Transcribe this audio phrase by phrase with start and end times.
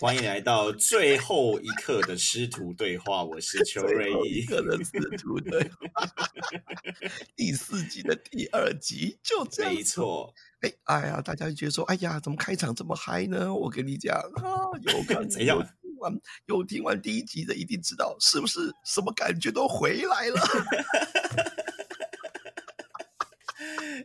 [0.00, 4.44] 欢迎来到最后一刻的师徒对话，我是邱瑞一。
[4.44, 6.04] 刻的师徒对话，
[7.36, 9.72] 第四集的第二集就这样。
[9.72, 13.54] 没错，哎，哎呀，大家就觉得说，哎呀，怎么开场这么嗨呢？
[13.54, 15.64] 我跟你讲啊，有看 怎样
[16.02, 16.12] 完
[16.46, 20.40] 有听完第一集的，一定知道是不是什么感觉都回来了。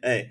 [0.03, 0.29] 哎，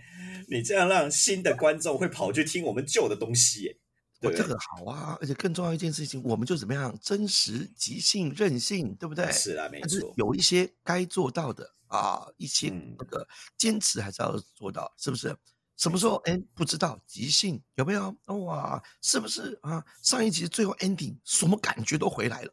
[0.48, 3.76] 你这样让新的观众会跑去听我们旧的东西耶，
[4.20, 4.44] 对不对？
[4.44, 9.30] 我这个好啊，而且更重要一件事情，我们就怎么样，真实、即兴、任性，对不对？
[9.32, 13.26] 是啦，没错，有一些该做到的啊，一些嗯那个
[13.58, 15.36] 坚持还是要做到，是不是？
[15.76, 18.16] 什么时候哎不知道即兴有没有？
[18.44, 19.84] 哇，是不是啊？
[20.02, 22.52] 上一集最后 ending 什么感觉都回来了。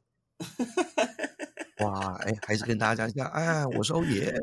[1.79, 4.33] 哇，哎，还是跟大家讲一下，哎，我是欧爷，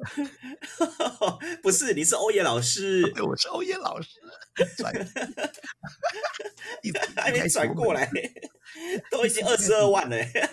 [1.62, 4.18] 不是，你是欧爷老师，对，我是欧爷老师，
[4.76, 4.92] 转
[6.82, 8.10] 第四集还没转过来，
[9.10, 10.50] 都已经二十二万了耶。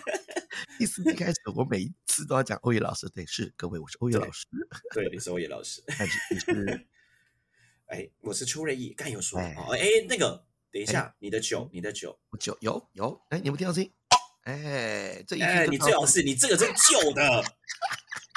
[0.78, 4.46] 第四集开始，我每一次都要讲欧爷老师，对，是各位，我是欧爷老师，
[4.94, 5.82] 对，你是欧爷老师。
[5.86, 6.86] 但是你是
[7.88, 13.90] 哎，我是邱瑞义，刚有说哎哦，哎，那个，等一下，你的酒，你的酒，我就有有，哎，你有没有听到声音？
[14.44, 17.42] 哎，这一哎，你最好是你这个是旧的，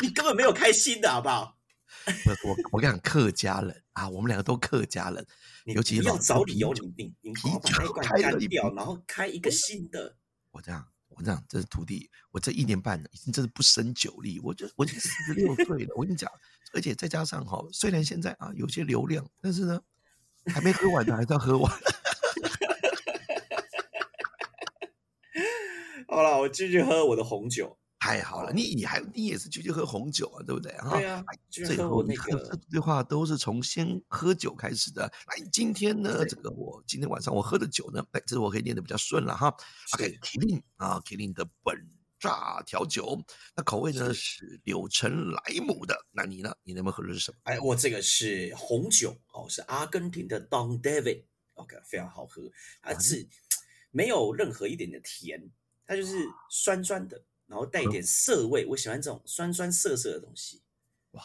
[0.02, 1.58] 你根本没有开新的，好不好？
[2.26, 5.26] 我我我跟你讲，客家人啊，我们两个都客家人，
[5.66, 10.16] 你尤其不要找理由，你你你啤把那罐干掉，然后开一个新的。
[10.52, 10.86] 我这样，
[11.16, 16.32] 我这样，这是徒弟，我这一年半了，已经真的不胜酒力，我就我已经四十六岁了，我跟你讲，
[16.74, 19.82] 而且再加上哈，虽然现在啊有些流量，但是呢，
[20.48, 21.72] 还没喝完呢还是要喝完。
[26.08, 27.78] 好了，我继续喝我的红酒。
[28.02, 30.76] 太好了，你你还你也是继续喝红酒啊，对不对？
[30.80, 31.00] 哈，
[31.52, 35.04] 最后一刻个这对话都是从先喝酒开始的。
[35.28, 39.56] 来，今天呢，这个我今天晚上我喝的酒呢，哎，这是我可以念的比较顺了哈。
[39.94, 41.78] OK，是 Killing 啊，Killing 的本
[42.20, 43.24] 榨调酒，
[43.56, 45.96] 那口味呢是柳橙莱姆的。
[46.12, 46.52] 那你呢？
[46.64, 47.38] 你能不能喝的是什么？
[47.44, 52.42] 哎，我这个是红酒哦，是阿根廷的 Don David，OK，、非常好喝。
[52.82, 53.28] 它是
[53.92, 55.40] 没有任何一点的甜，
[55.86, 58.66] 它就是酸酸的，然后带一点涩味。
[58.66, 60.64] 我喜欢这种酸酸涩涩的东西。
[61.12, 61.22] 哇，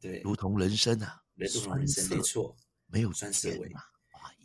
[0.00, 2.56] 对，如同人生啊，人同人生，没错，
[2.86, 3.72] 没有酸涩味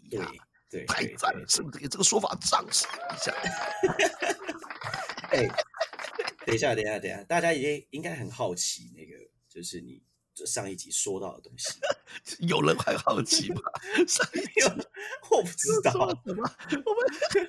[0.09, 0.39] 对，对，
[0.69, 1.45] 对太赞了！
[1.45, 3.31] 对是不是给这个说法掌声一下？
[5.29, 5.47] 哎，
[6.45, 9.13] 等一下，等一下，等一下，大家也应该很好奇那个，
[9.47, 10.01] 就是你
[10.43, 11.69] 上一集说到的东西。
[12.47, 13.61] 有人还好奇吗？
[14.07, 14.61] 上一集
[15.29, 15.91] 我不知道，
[16.25, 16.49] 什么？
[16.71, 17.47] 我们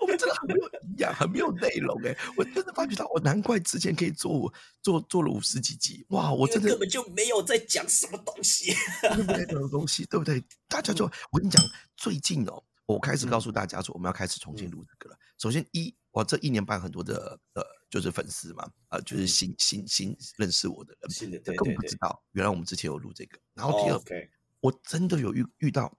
[0.00, 2.16] 我们真的很没有营养，很没有内容哎！
[2.36, 4.50] 我真的发觉到，我难怪之前可以做
[4.82, 6.32] 做做了五十几集，哇！
[6.32, 8.72] 我真的根本就没有在讲什么东西。
[9.02, 10.42] 没有内容的东西， 对不对？
[10.68, 11.62] 大家就我跟你讲，
[11.96, 15.18] 最近哦，我开始告诉大家说，我们要开始重新录这个了。
[15.38, 17.62] 首先一，我这一年半很多的呃，
[17.94, 21.66] 就是粉丝嘛，啊、就是新新新认识我的人，是的，这根对对对。
[21.66, 23.38] 本不知道，原来我们之前有录这个。
[23.54, 24.28] 然后第二
[24.58, 25.96] 我真的有遇遇到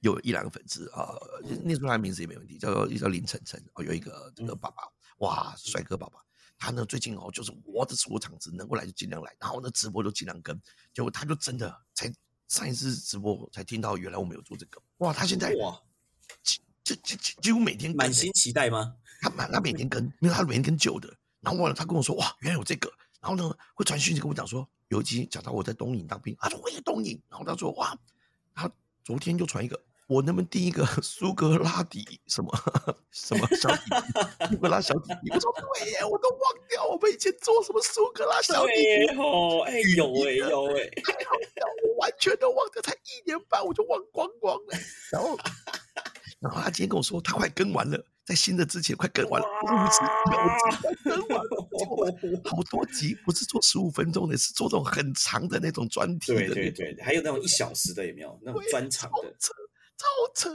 [0.00, 1.14] 有一两个粉丝啊，
[1.62, 4.82] 念出他的名字也没问题，叫做叫林晨晨哦，有一个这个嗯爸爸，
[5.18, 6.18] 哇，帅哥爸爸。
[6.58, 10.60] 他呢最近哦，就是我的所有场子能够来就尽量来，然后呢直播就尽量跟，
[10.92, 12.12] 结果他就真的才
[12.48, 15.80] 上一次直播才听到原来我们有做这个，哇，他现在哇，
[16.42, 18.96] 几几几几几乎每天满心期待吗？
[19.22, 21.08] 他满他每年跟，因为他每年跟旧的，
[21.40, 27.96] 然后完了他跟我说哇，原来有这个，然后呢会传讯息跟我讲说，有一集讲到我在东营当兵，他说我也东营，然后他说哇，
[28.52, 28.68] 他
[29.04, 32.50] 昨天就传一个，我能不能第一个 苏格拉底什么
[33.12, 44.78] 什么小弟弟， 苏格拉小弟弟，我说对耶，我都忘掉我们以前做什么苏格拉小弟哦，哎，有哎，有哎，太好笑，我完全都忘掉，才一年半我就忘光光了。
[45.12, 45.38] 然后，
[46.40, 50.00] 然后他今天跟我说，他快跟完了，在新的之前快更完了，五十
[50.30, 58.38] 六集快跟完了， 好多集不是做十五分钟的，是做这种很长的那种专题的对，对对，还有那种一小时的有没有？
[58.42, 59.48] 那种对专场的，超
[60.34, 60.54] 扯，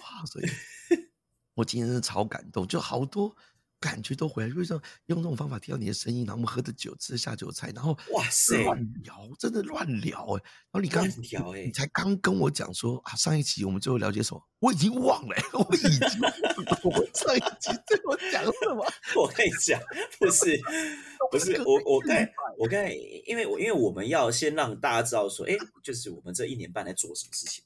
[0.00, 0.24] 哇！
[0.26, 0.46] 所以，
[1.54, 3.34] 我今天真的超感动，就好多
[3.86, 4.72] 感觉都回来，就是
[5.06, 14.42] 用这种方法听到你的声音，然后我们喝的酒，吃的下酒菜，然后哇塞乱聊，真的乱聊哎、然后你刚乱聊欸你才刚跟我讲说啊，上一集我们最后了解什么？
[14.58, 18.84] 我已经忘了、欸， 我已经忘了我上一集对我讲什么？
[19.14, 19.80] 我跟你讲，
[20.18, 20.60] 不是
[21.30, 22.92] 不是，我我刚才我刚才，
[23.26, 25.54] 因为我因为我们要先让大家知道说，哎，
[25.84, 27.62] 就是我们这一年半在做什么事情，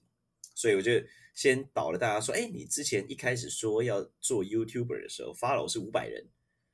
[0.55, 0.93] 所以我就
[1.35, 6.29] 先导了大家说，哎，你之前一开始说要做 YouTuber 的时候，follow 是五百人，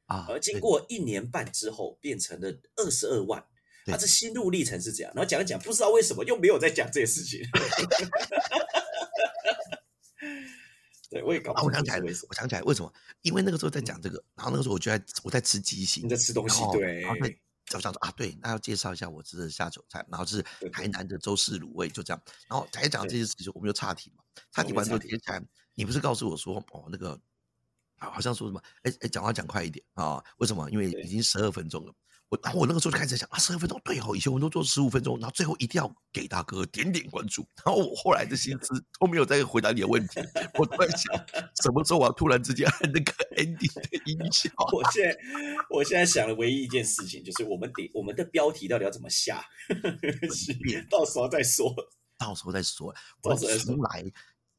[0.07, 3.45] 啊，而经对过一年半之后变成了二十二万。
[3.85, 7.41] 对啊，这心路历程是这样，然后讲一讲，不知道为什么又没有在讲这些事情。
[11.09, 12.29] 对，我也搞我想起来为什，么。
[12.31, 12.93] 我想起来为什么？
[13.23, 17.39] 因为那个时候在讲这个，然后那个时候我就在我在吃鸡心你，在吃东西然，后对然后对
[17.75, 20.41] 我想说啊，对，那要介绍一下我吃的下酒菜，然后是
[20.73, 22.23] 台南的周氏卤味，就这样。
[22.49, 24.23] 然后才讲到这些事情，我们就岔题嘛。
[24.53, 25.43] 岔题完之后，接下来
[25.75, 27.21] 你不是告诉我说，哦，那个
[27.99, 28.63] 啊，好像说什么？
[28.83, 30.23] 哎哎，讲话讲快一点啊？
[30.39, 30.71] 为什么？
[30.71, 31.95] 因为已经十二分钟了。
[32.29, 37.47] 我然后我那个时候就开始想啊，十二分钟对哦，以前我们都做十五分钟，然后最后一定要给大哥点点关注。
[37.65, 40.21] 然后我后来的心思都没有再回答你的问题，
[40.59, 41.15] 我突然想，
[41.63, 44.51] 什么时候我要突然之间按那个 ending 的音效？
[44.73, 45.17] 我现在
[45.71, 49.45] 我现在想的唯一一件事情就是我们得我们的标题到底要怎么下，
[50.91, 51.73] 到时候再说。
[52.19, 52.95] 到时候再说。
[53.23, 54.03] 我到时候再说从来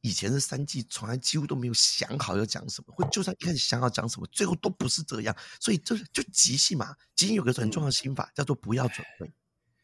[0.00, 5.36] 以前的三季，从来几乎都没有想好要讲什么，或就算一开始想好讲什么，最后都不是这样。
[5.60, 9.30] 所以就是就即兴嘛，即兴有个很重要的心法，叫做不要准备。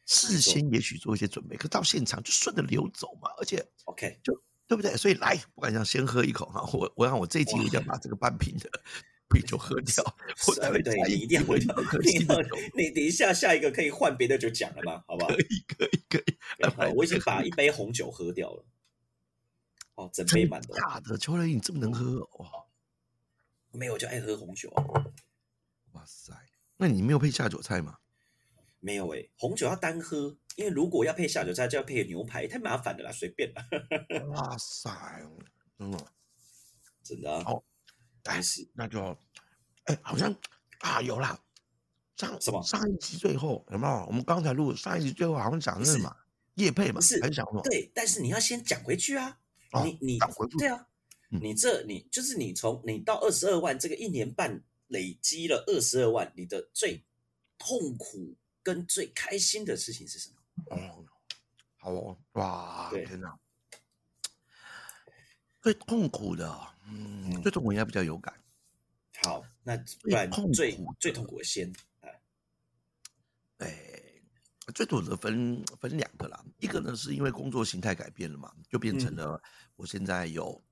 [0.06, 4.32] 事先也许做一些准备，可到现场就顺着流走嘛，而且 OK，就
[4.66, 4.96] 对不对？
[4.96, 8.68] 所以来，不敢想先喝一口哈，我我让我这一集我一定要把这个半瓶的
[9.30, 10.04] 啤酒喝掉，
[10.46, 12.42] 我才会对一定要集我 一定要喝
[12.76, 12.84] 你。
[12.84, 15.02] 你等一下下一个可以换别的酒讲了吗？
[15.08, 15.30] 好不好？
[15.30, 18.64] 可以可以可以，我已经把一杯红酒喝掉了，
[19.94, 21.16] 哦，整杯真满的，假的？
[21.16, 22.50] 邱雷，你这么能喝哇？
[23.72, 24.82] 没有我就爱喝红酒啊。
[25.92, 26.32] 哇塞，
[26.76, 27.98] 那你没有配下酒菜吗？
[28.80, 33.64] 没有诶、红酒要单喝，因为如果要配下酒菜，就要配牛排，太麻烦了啦，随便啦，
[34.28, 34.90] 哇塞，
[35.78, 36.06] 真的，
[37.02, 37.42] 真的啊。
[37.46, 37.62] 哦
[38.26, 38.98] 但是，那就，
[39.84, 40.34] 哎，好像
[40.78, 41.38] 啊有啦，
[42.16, 44.06] 上什么上一集最后有没有？
[44.06, 46.16] 我们刚才录上一集最后好像讲那是个嘛，
[46.54, 47.60] 叶配嘛，不是还是讲什么？
[47.64, 49.36] 对，但是你要先讲回去啊，哦
[49.82, 50.18] 你你
[50.58, 50.86] 对啊，
[51.30, 57.02] 嗯你这你就是你从你到二十二万这个一年半累积了二十二万，你的最
[57.58, 60.36] 痛苦跟最开心的事情是什么？
[60.76, 61.04] 哦，
[61.76, 63.36] 好哦，哇，天哪！
[65.60, 68.32] 最痛苦的哦，嗯，最痛苦应该比较有感。
[69.22, 72.20] 好，那不然痛最最痛苦的先，哎，
[73.58, 73.93] 哎，
[74.72, 79.42] 最多的分分两个啦，一个呢是因为工作形态改变了嘛，就变成嗯了
[79.76, 80.62] 我现在有，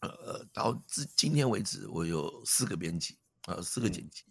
[0.00, 4.24] 呃，到至今天为止，我有四个编辑，呃，四个嗯剪辑。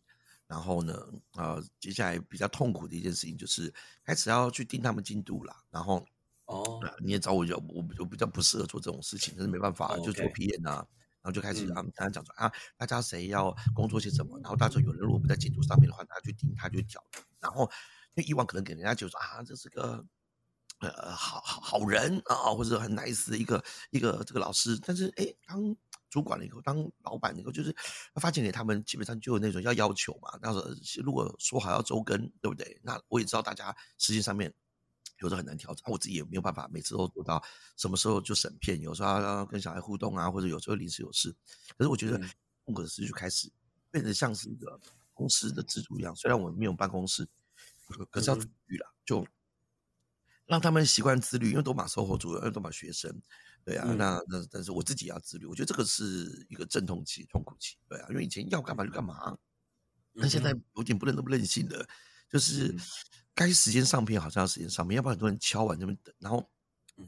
[0.48, 3.74] 然后呢，呃，接下来比较痛苦的一件事情就是
[4.04, 5.56] 开始要去盯他们进度啦。
[5.70, 6.06] 然后，
[6.46, 10.86] 哦，呃你也找我就我我比较不适合做这种事情，但是没办法，哦就做 OK PM 啊。
[11.24, 17.02] 然后就开始嗯啊，跟他讲说啊，大家谁要工作些什么，然后到时候有人如果不在进度上面的话，大家去盯，他就调。
[17.40, 17.70] 然后
[18.16, 20.06] 因为以往可能给人家就说啊，这是个
[20.80, 25.76] 呃好好好人啊，或者很 nice 的一个一个这个老师，但是哎，当
[26.10, 27.76] 主管了以后，当老板以后，就是
[28.16, 30.38] 发现给他们基本上就有那种要要求嘛。
[30.42, 30.68] 那时候
[31.04, 32.80] 如果说好要周更，对不对？
[32.84, 34.54] 那我也知道大家实际上面。
[35.20, 37.40] 有时候很难调整，我自己也没有办法每次都做到
[37.78, 41.32] 什么时候就审片，有时候要跟小孩互动啊，或者有时候临时有事。
[41.78, 42.32] 可是我觉得嗯
[42.66, 43.48] 风格师就开始
[43.92, 44.80] 变得像是一个
[45.14, 47.24] 公司的制度一样，虽然我们没有办公室，
[47.92, 48.40] 可可是要嗯。
[48.40, 49.28] 自律啦，就
[50.46, 53.10] 让他们习惯自律，因为都把售后组，因为都把学生，
[53.64, 53.98] 对啊，嗯。
[53.98, 59.38] 那那但是我自己也要自律，我觉得这个是一个阵痛期、痛苦期，对啊，因为以前要干嘛就干嘛，
[60.14, 61.88] 那现在有点不能那么任性的，
[62.30, 62.80] 就是嗯。
[63.34, 66.46] 该时间上片好像要时间上片，要不然很多人敲完这边等，然后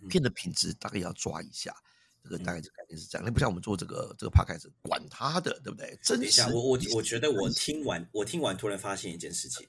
[0.09, 1.75] 片的品质大概也要抓一下。
[2.23, 2.43] 这个嗯。
[2.45, 5.99] 大概这个概念是这样，那不像我们做这个这个 p 开始管他的，对不对？
[6.01, 9.67] 真实等一下，我我我觉得我听完我听完突然发现一件事情，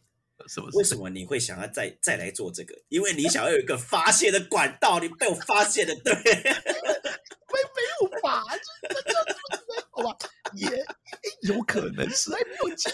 [0.49, 0.77] 是不是？
[0.79, 2.75] 为什么你会想要再再来做这个？
[2.89, 6.15] 因为你想要有一个发泄的管道，你被我发泄的，对。
[7.55, 8.43] 没 没有吧？
[8.83, 10.19] 这这这这好吧？
[10.57, 12.93] 也也有可能是还没有进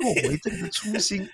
[0.00, 1.28] 做回这个的初心。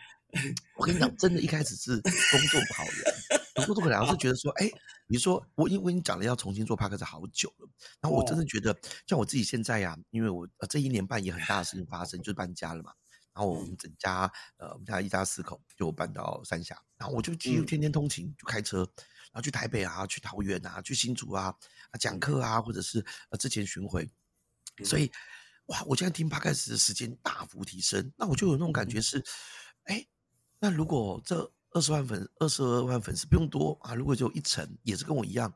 [0.77, 4.67] 我跟你讲，真的，一开始是工作考量，工作考量是觉得说，哎，
[5.07, 7.69] 比如说我因为你讲了要重新做 p 克 d 好久了，
[8.01, 12.93] 然后我真的觉得，像我自己现在呀、因为我呃这一年半也很大的事情发生，就是搬家了嘛。
[13.41, 17.67] 然后我们整家呃，我们家一家四口就搬到三峡，然后我就几乎嗯。
[17.67, 18.81] 天天通勤，就开车，
[19.33, 21.45] 然后去台北啊，去桃园啊，去新竹啊，
[21.91, 24.07] 啊讲课啊，或者是呃之前巡回，
[24.85, 25.11] 所以
[25.69, 29.25] 哇，我现在听 p 开始的时间大幅提升，那我就有那种感觉是，
[29.85, 30.07] 哎，
[30.59, 35.51] 那如果这二十万粉二十二万粉丝不用多啊，如果只有一成也是跟我一样，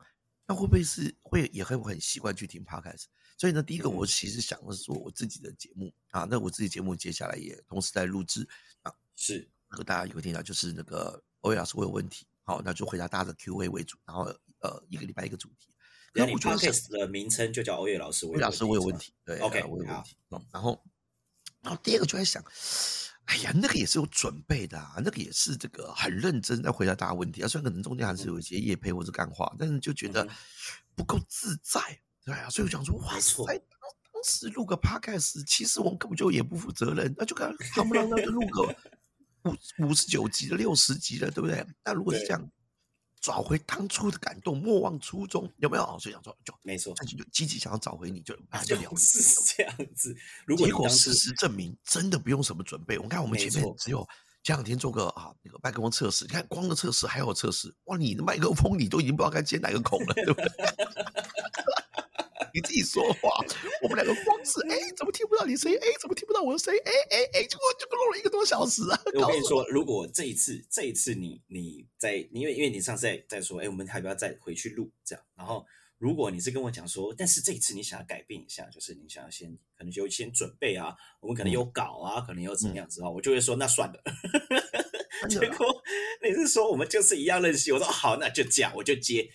[0.47, 3.03] 那会不会是会也会很习惯去听 podcast？
[3.37, 8.47] 所以呢，第一个我其实想的是说我自己的节目啊，那我自己节目接下来也同时在录制
[8.83, 14.23] 啊，是那个大家有听到就是那个欧阳老师我有问题，好，那就回答大家的 Q&A 为主，然后
[14.59, 15.73] 呃一个礼拜一个主题。
[16.13, 20.15] 可那你是我觉得想 podcast 的名称就叫欧叶老师，魏老师，我有问题，对 OK，呃我有问题。
[20.29, 20.81] 嗯，然后
[21.61, 22.41] 然后第二个就在想，
[23.25, 27.47] 哎呀，那个也是有准备的啊，那个也是这个很认真在回答大家问题啊。
[27.49, 30.25] 虽然可能中间还是有一些夜配或者干话，但是就觉得
[30.95, 31.81] 不够自在，
[32.25, 32.49] 对啊。
[32.49, 38.75] 所以我想说，哇塞，当时录个 podcast，其实我们根本就也不负责任，那就看他们让那就录个
[39.43, 41.65] 五五十九集的、六十集的，对不对？
[41.83, 42.51] 那如果是这样。
[43.21, 45.97] 找回当初的感动，莫忘初衷，有没有？
[45.99, 49.17] 所以想说，就没错，那就积极想要找回你，就啊，就聊是
[49.47, 50.15] 这样子。
[50.55, 52.99] 结果事实证明，真的不用什么准备。
[52.99, 54.07] 我看我们前面只有
[54.43, 60.47] 前两天做个啊那个麦克风测试，你看光的测试还有测试，哇，你的麦克风你都已经不知道该接哪个孔了，对不对？
[62.55, 63.29] 你自己说话，
[63.83, 65.77] 我们两个光是哎，怎么听不到你声音？
[65.77, 66.79] 哎，怎么听不到我的声音？
[66.85, 69.01] 哎哎哎，结果就录了一个多小时啊！
[69.13, 75.25] 我跟你说，如果这一次，这一次你你在，因为因为你上次在在说，哎，我们还要不要再回去录这样？
[75.35, 75.65] 然后
[75.97, 84.01] 如果你是跟我讲说，但是这一次你想要改变一下，就是你想要先可能就先准备啊，我们可能有稿啊，可能有怎么样之后，我就会说那算了。
[85.29, 85.83] 结果
[86.21, 89.29] 你是说我们就是一样认识，我说好，那就这样，我就接。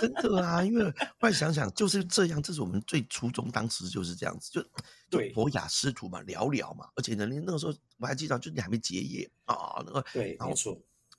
[0.00, 0.84] 真的啊，因为
[1.18, 4.64] 后来想想就是这样，这是我们最初衷，当时就是这样子，就
[5.10, 10.72] 对博雅师徒嘛，聊聊嘛，而且呢，那个时候我还记得，就你还没结业啊，那个对，没错。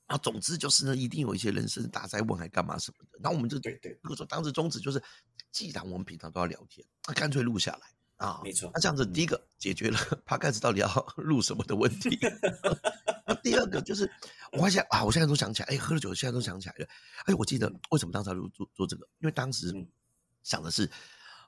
[0.08, 3.18] 然后总之就是呢，一定有一些人生大灾问，还干嘛什么的。
[3.22, 5.02] 然后我们就对对，如果说当时宗旨就是，
[5.52, 7.88] 既然我们平常都要聊天，那干脆录下来。
[8.18, 8.72] 啊，没错。
[8.74, 12.18] 那这样子，第一个解决了他开始到底要录什么的问题。
[13.36, 14.10] 那第二个就是，
[14.52, 16.88] 我发现啊，我现在都想起来，哎，喝了酒现在都想起来了。
[17.26, 19.08] 哎，我记得为什么当时做做这个？
[19.20, 19.74] 因为当时
[20.44, 20.90] 想的是，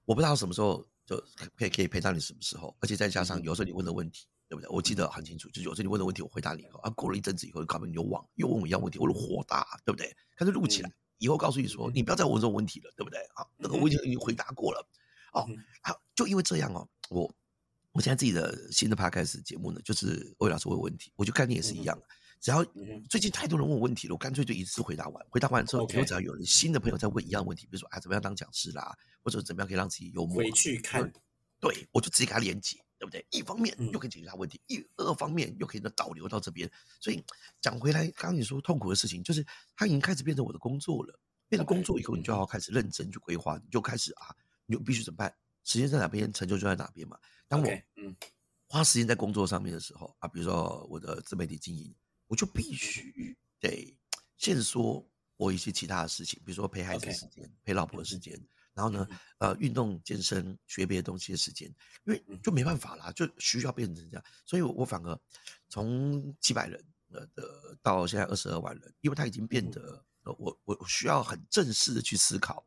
[0.05, 1.17] 我不知道什么时候就
[1.55, 4.69] 可以可以陪到你什么时候，而且再加上有时候你问的问题，对不对？
[4.69, 10.15] 我记得很清楚，就是有时候你问的问题，我回答你以后，啊，过了一阵子以后，搞不你又忘，又问我一样问题，我就火大，对不对？
[10.35, 13.19] 开始录起来，以后告诉你说，你不要再问这种问题了，对不对？
[13.35, 14.87] 啊，那个我已经已经回答过了。
[15.33, 15.47] 哦，
[15.81, 17.31] 好，就因为这样哦，我
[17.97, 22.05] 我现在自己的新的 podcast 节目呢，就是魏老师问问题，我就概念也是一样的。
[22.39, 22.63] 只要
[23.09, 25.25] 最近太多人问我问题了，我干脆就一次回答完。
[25.31, 31.11] 回答完之后，以后只要有人新的朋友在问一样问题，比如说啊，怎么样当讲师啦，或者怎么样可以让自己幽默，回去看，
[31.59, 33.25] 对我就直接给他连接，对不对？
[33.31, 36.69] 一方面又可以解决他问题，一二方面又可以导流到这边。
[36.99, 37.19] 所以
[37.59, 39.43] 讲回来，刚刚你说痛苦的事情，就是
[39.75, 41.19] 他已经开始变成我的工作了。
[41.49, 44.35] 变成工作以后，你就要开始认真去规划，你就开始啊。
[44.69, 45.33] 你就必须怎么办？
[45.67, 47.19] 时间在哪边，成就就在哪边嘛。
[47.45, 48.15] 当我嗯
[48.69, 51.93] 花时间在工作上面的时候啊，比如说我的自媒体经营，
[52.27, 53.97] 我就必须得
[54.37, 55.05] 限缩
[55.35, 58.41] 我一些其他的事情，比如说陪孩子的时间、陪老婆的时间，
[58.73, 59.05] 然后呢，
[59.39, 61.67] 呃，运动健身、学别的东西的时间，
[62.05, 64.23] 因为就没办法啦，就需要变成这样。
[64.45, 65.19] 所以我反而
[65.67, 72.65] 从几百人呃的到现在二十二万人，因为他已经变得呃，我我需要很正式的去思考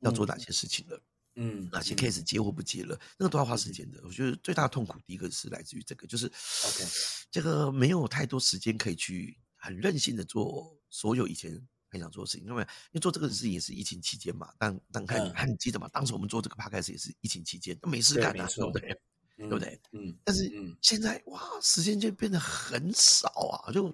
[0.00, 1.02] 要做哪些事情了。
[1.36, 4.00] 嗯，哪些 case 接或不接了，那个都要花时间的。
[4.04, 6.84] 我觉得最大的痛苦，第一个是来自于这个，就是，OK，
[7.30, 11.50] 这个没有太多时间可以去很任性的做所有以前
[11.88, 12.46] 很想做的事情。
[12.46, 19.00] 因为因为做这个事情也是疫情期间嘛，但但看看记得嘛，当时我们做这个 podcast 也是疫情期间，没事干啊，对不对？
[19.36, 19.80] 对不对？
[19.90, 20.16] 嗯。
[20.22, 20.48] 但是
[20.80, 23.92] 现在哇，时间就变得很少啊，就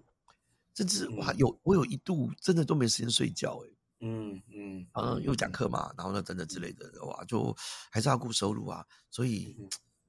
[0.75, 3.71] 甚至哇，有我有一度真的都没时间睡觉，哎。
[4.01, 7.55] 嗯嗯，嗯，又讲课嘛，然后呢，等等之类的，哇，就
[7.91, 9.57] 还是要顾收入啊，所以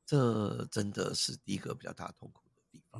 [0.05, 2.41] 这真的是第一个比较大的痛苦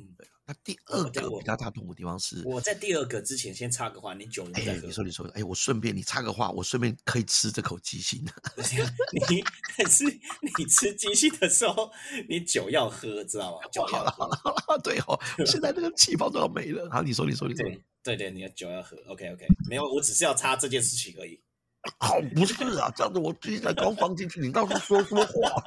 [0.00, 0.16] 地方。
[0.16, 4.86] 对，那第二个比较大痛苦的地方是，我在第二个之前先插个话，你酒你再喝。
[4.86, 8.24] 你说你说，哎，我顺便你插个话，我顺便可以吃这口鸡心。
[9.28, 9.42] 你
[9.76, 11.90] 但是你吃鸡心的时候，
[12.28, 13.68] 你酒要喝，知道吗？
[13.70, 16.88] 酒好了好了好了，对哦，现在那个气泡都要没了。
[16.90, 17.64] 好，你说你说你说。
[18.02, 21.40] 对对，你的酒要喝，OK OK，没有，我只是要插这件事情而已。
[22.00, 25.62] 好，不是啊，这样子我最近才刚放进去，你倒是说说话，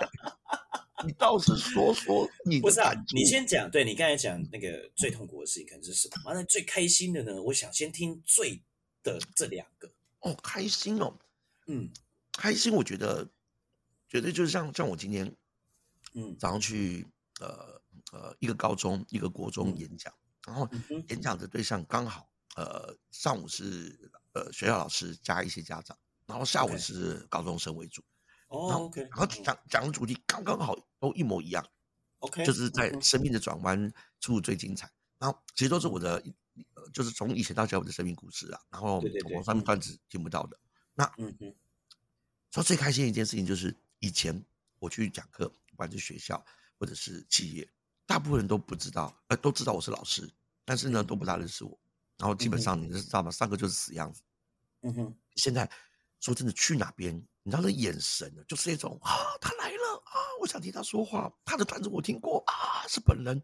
[1.04, 2.92] 你倒是说说你不是啊？
[3.14, 6.24] 你先讲，对你刚才讲那个最痛苦的事情可能是什么？
[6.26, 7.42] 完了最开心的呢？
[7.42, 8.64] 我想先听最
[9.04, 9.92] 的这两个。
[10.20, 11.18] 哦，开心哦，
[11.68, 11.92] 嗯，
[12.32, 13.28] 开心，我觉得
[14.08, 15.36] 绝对就是像像我今天，
[16.14, 17.06] 嗯，早上去
[17.42, 17.82] 呃
[18.14, 20.14] 呃一个高中一个国中演讲。
[20.48, 20.70] 然后
[21.10, 25.98] 演讲的对象刚好，呃，上午是呃学校老师加一些家长，
[26.28, 28.04] 然后下午是高中生为主。
[28.56, 29.02] 哦，OK。
[29.02, 31.66] 然后讲讲的主题刚刚好都一模一样
[32.20, 32.46] ，OK。
[32.46, 34.90] 就是在生命的转弯处最精彩。
[35.18, 36.24] 然后其实都是我的，
[36.76, 38.62] 呃，就是从以前到现在我的生命故事啊。
[38.70, 39.02] 然后
[39.34, 40.60] 网上面段子听不到的。
[40.94, 41.54] 那嗯嗯，
[42.52, 44.44] 说最开心的一件事情就是以前
[44.80, 46.44] 我去讲课，不管是学校
[46.80, 47.68] 或者是企业。
[48.08, 50.30] 大部分人都不知道，呃，都知道我是老师，
[50.64, 51.76] 但是呢，都不大认识我。
[52.18, 53.32] 然后基本上你知道吗？
[53.32, 54.22] 上课就是死样子。
[54.82, 55.16] 嗯哼。
[55.36, 55.68] 现在
[56.20, 63.40] 说真的，去哪边，你知道那眼神呢，就是那种啊，他来了啊，我想听他说话，他的段子我听过啊，是本人。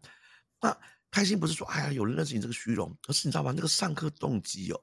[0.60, 0.76] 那
[1.08, 3.52] 开心不是说哎呀有人认识你这个虚荣，而是你知道吗？
[3.54, 4.82] 那个上课动机哦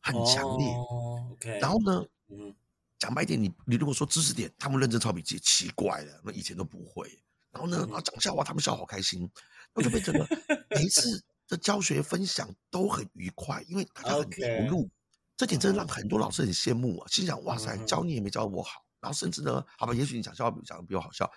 [0.00, 0.66] 很强烈。
[0.66, 1.56] 哦，OK。
[1.60, 2.52] 然后呢，嗯，
[2.98, 7.08] 讲白一点，你你如果说知识点，他们认真抄笔记，奇怪了，那以前都不会。
[7.52, 9.30] 然后呢，嗯然后讲笑话，他们笑好开心，
[9.72, 10.26] 那就变成了
[10.70, 14.90] 每一次的教学分享都很愉快，因为大家很投入。
[15.42, 21.28] 这点真的让很多老师很羡慕啊，心想哇塞，教你也没教我好，然后甚至呢，好吧，也许你讲笑话比讲的比我好笑，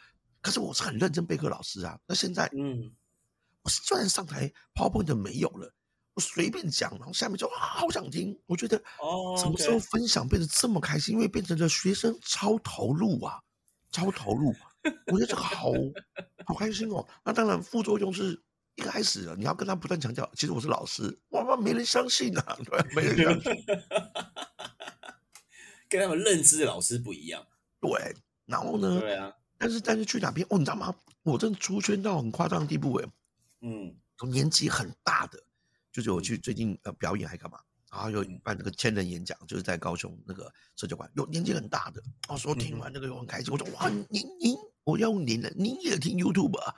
[0.44, 1.98] 可是我是很认真备课老师啊。
[2.06, 2.92] 那现在嗯，
[3.64, 5.74] 我虽然上台 PowerPoint 没有了，
[6.14, 11.16] 我随便讲，然后下面就啊好想听，我觉得哦，什么时候分享变得这么开心？
[11.16, 13.42] 因为变成了学生超投入啊，
[13.90, 14.54] 超投入，
[15.08, 15.72] 我觉得这个好
[16.46, 17.04] 好开心哦。
[17.24, 18.40] 那当然副作用是
[18.76, 23.66] 一开始啊你要跟他不断强调，其实我是老师，哇哇没人相信啊，对，没人相信，
[25.90, 27.46] 跟他们认知的老师不一样。
[27.80, 28.16] 对。
[28.46, 30.94] 然后呢，对啊，但是但是去哪边哦，你知道吗？
[31.24, 33.10] 我真的出圈到很夸张的地步诶，
[33.62, 35.42] 嗯有年纪很大的，
[35.92, 37.58] 就是我去最近呃表演还干嘛，
[37.90, 46.76] 然后有嗯办那个千人演讲，就是在高雄那个社交馆，有年纪很大的，哦，说听完那个又很开心，我说哇，您您我要用您了，您也听 YouTube 啊？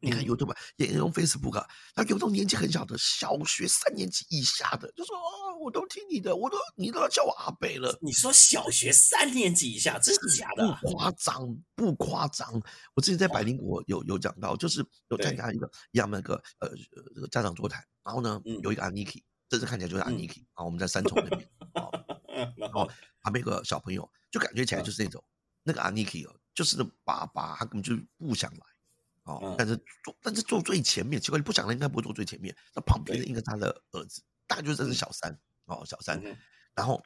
[0.00, 7.98] 你看嗯 YouTube 啊也用 Facebook 啊，然后有那种年纪很小的，小学三年级以下的，就说哦，我都听你的，我都你都要叫我阿北了。
[8.00, 10.78] 你说小学三年级以下，真的假的啊？
[10.82, 12.52] 不夸张，不夸张。
[12.94, 21.90] 我之前在百灵国有有讲到，就是有参加一个一样那个呃呃这个家长座谈，然后呢嗯有一个 Aniki，这次看起来就是嗯 Aniki 啊，我们在三重那边， 哦，
[22.56, 22.88] 然后
[23.22, 25.24] 旁边有个小朋友，就感觉起来嗯就是那种
[25.64, 28.60] 那个 Aniki 哦，就是那爸爸，他根本就是不想来。
[29.28, 33.28] 哦嗯，但是坐，但是坐最前面，奇怪，你不想来应该不会坐最前面，那旁边的对。
[33.28, 36.18] 应该是他的儿子，大概就是这是小三哦，小三，
[36.74, 37.02] 然后，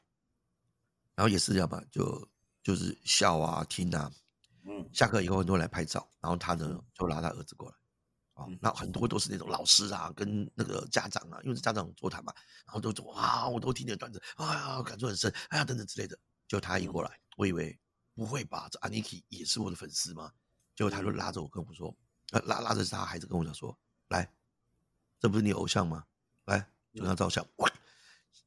[1.16, 2.28] 然后也是这样嘛，就
[2.62, 4.10] 就是笑啊听啊，
[4.64, 4.88] 嗯。
[4.92, 7.76] 下课以后很多人来拍照，然后他呢就拉他儿子过来，
[8.34, 12.32] 啊、嗯那很多都是那种老师啊跟那个家长啊，因为是家长座谈嘛，
[12.64, 16.16] 然后都说哇，我都听你的段子，哎呀感触很深，哎呀等等之类的。
[16.46, 17.76] 就他一过来，我以为
[18.14, 20.30] 不会吧，这 Aniki 也是我的粉丝吗？
[20.76, 21.16] 结果他就嗯。
[21.16, 21.94] 拉着我跟我说，呃
[22.40, 23.76] 拉拉着他孩子跟我讲说，
[24.08, 24.30] 来，
[25.18, 26.04] 这不是你偶像吗？
[26.46, 26.58] 来，
[26.92, 27.46] 就跟他照相。
[27.56, 27.70] 哇，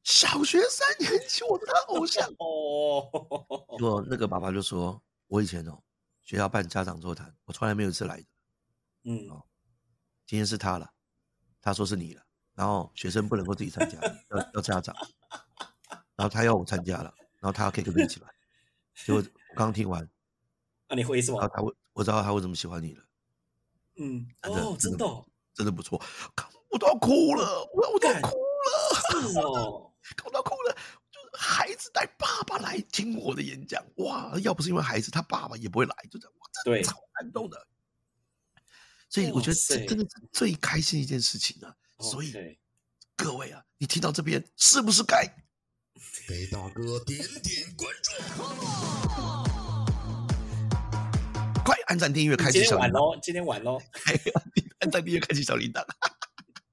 [0.02, 2.28] 小学三年级我是他偶像。
[2.38, 3.08] 哦，
[3.78, 5.82] 结果那个爸爸就说：“我以前哦，
[6.22, 8.26] 学校办家长座谈，我从来没有一次来的。
[9.04, 9.44] 嗯哦
[10.26, 10.90] 今天是他了，
[11.62, 12.22] 他说是你了。
[12.54, 13.96] 然后学生不能够自己参加，
[14.30, 14.92] 要要家长。
[16.16, 18.28] 然后他要我参加了，然后他可以跟着一起来。
[18.94, 20.08] 结果我刚听完，
[20.88, 21.40] 那你会什么？
[21.48, 23.04] 他会我知道他为什么喜欢你了，
[23.98, 26.02] 嗯，真的哦，真的哦，真的不错。
[26.34, 29.92] 看我都要哭了，我我都要哭了，是哦，
[30.24, 30.76] 我都要哭了。
[31.10, 34.38] 就是孩子带爸爸来听我的演讲，哇！
[34.40, 37.66] 要不是因为孩子，他爸爸也不会来，就这样，哇，真的超感动的。
[39.08, 41.74] 所以我觉得这真的是最开心的一件事情啊！
[42.00, 42.58] 所以
[43.16, 45.24] 各位啊，你听到这边是不是该
[46.28, 48.85] 给大哥点点关注。
[51.66, 52.92] 快按赞、订阅、开启今天小铃铛？
[52.92, 53.78] 晚喽，今天晚喽，
[54.78, 55.84] 按赞、订阅、开启小铃铛。